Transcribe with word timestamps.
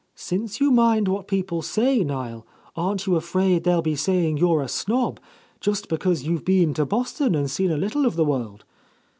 "Since 0.15 0.59
you 0.59 0.71
mind 0.71 1.07
what 1.07 1.27
people 1.27 1.61
say, 1.61 2.03
Niel, 2.03 2.43
aren't 2.75 3.05
you 3.05 3.15
afraid 3.17 3.63
they'll 3.65 3.83
be 3.83 3.95
saying 3.95 4.37
you're 4.37 4.63
a 4.63 4.67
snob, 4.67 5.19
just 5.59 5.89
because 5.89 6.23
you've 6.25 6.43
been 6.43 6.73
to 6.73 6.87
Boston 6.87 7.35
and 7.35 7.51
seen 7.51 7.69
a 7.69 7.77
lit 7.77 7.91
tle 7.91 8.07
of 8.07 8.15
the 8.15 8.25
world? 8.25 8.65